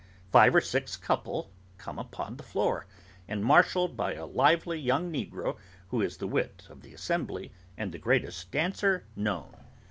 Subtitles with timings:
[0.31, 2.87] Five or six couple come upon the floor,
[3.29, 5.57] marshalled by a lively young negro,
[5.89, 9.53] who is the wit of the assembly, and the greatest dancer known.